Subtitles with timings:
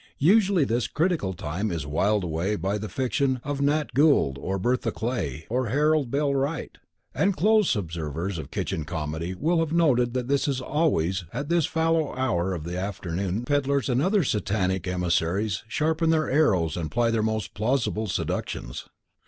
[0.17, 4.91] Usually this critical time is whiled away by the fiction of Nat Gould or Bertha
[4.91, 6.75] Clay or Harold Bell Wright.
[7.13, 11.67] And close observers of kitchen comedy will have noted that it is always at this
[11.67, 16.89] fallow hour of the afternoon that pedlars and other satanic emissaries sharpen their arrows and
[16.89, 18.87] ply their most plausible seductions.